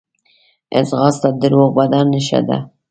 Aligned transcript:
ځغاسته 0.87 1.29
د 1.41 1.43
روغ 1.53 1.69
بدن 1.77 2.05
نښه 2.13 2.39
ده 2.47 2.57